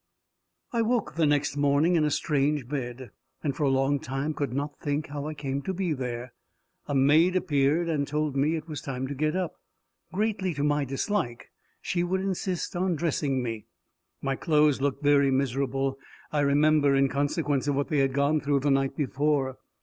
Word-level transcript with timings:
I 0.73 0.81
woke 0.81 1.13
the 1.13 1.27
next 1.27 1.55
morning 1.55 1.95
in 1.95 2.03
a 2.03 2.09
strange 2.09 2.67
bed, 2.67 3.11
and 3.43 3.55
for 3.55 3.65
a 3.65 3.69
long 3.69 3.99
time 3.99 4.33
could 4.33 4.51
not 4.51 4.79
think 4.79 5.09
how 5.09 5.27
I 5.27 5.35
came 5.35 5.61
to 5.61 5.75
be 5.75 5.93
there. 5.93 6.33
A 6.87 6.95
maid 6.95 7.35
appeared, 7.35 7.87
and 7.87 8.07
told 8.07 8.35
me 8.35 8.55
it 8.55 8.67
was 8.67 8.81
time 8.81 9.05
to 9.09 9.13
get 9.13 9.35
up. 9.35 9.57
Greatly 10.11 10.55
to 10.55 10.63
my 10.63 10.85
dislike, 10.85 11.51
she 11.83 12.03
would 12.03 12.21
insist 12.21 12.75
on 12.75 12.95
dressing 12.95 13.43
me. 13.43 13.67
My 14.23 14.35
clothes 14.35 14.81
looked 14.81 15.03
very 15.03 15.29
miserable, 15.29 15.99
I 16.31 16.39
remember, 16.39 16.95
in 16.95 17.07
consequence 17.07 17.67
of 17.67 17.75
what 17.75 17.89
they 17.89 17.99
had 17.99 18.13
gone 18.13 18.41
through 18.41 18.61
the 18.61 18.71
night 18.71 18.97
before. 18.97 19.59